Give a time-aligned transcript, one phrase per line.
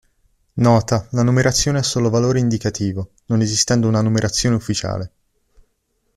[0.53, 5.11] Nota: la numerazione ha solo valore indicativo, non esistendo una numerazione ufficiale.